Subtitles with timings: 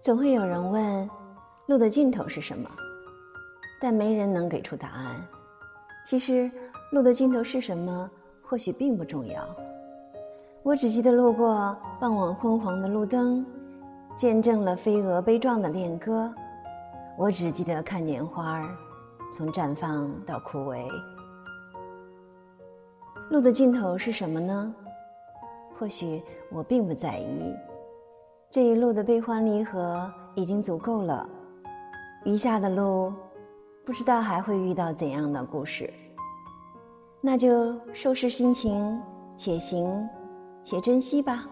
[0.00, 1.10] 总会有人问，
[1.66, 2.70] 路的尽头是什么？
[3.80, 5.26] 但没人能给出答案。
[6.04, 6.50] 其实，
[6.92, 8.08] 路的尽头是什么，
[8.40, 9.42] 或许并不重要。
[10.62, 13.44] 我只记得路过傍晚昏黄的路灯，
[14.14, 16.32] 见证了飞蛾悲壮的恋歌。
[17.18, 18.68] 我只记得看年花儿，
[19.32, 20.88] 从绽放到枯萎。
[23.30, 24.72] 路的尽头是什么呢？
[25.76, 27.52] 或许我并不在意。
[28.50, 31.28] 这一路的悲欢离合已经足够了，
[32.24, 33.12] 余下的路，
[33.84, 35.92] 不知道还会遇到怎样的故事。
[37.20, 38.98] 那就收拾心情，
[39.36, 40.08] 且行
[40.64, 41.46] 且珍惜吧。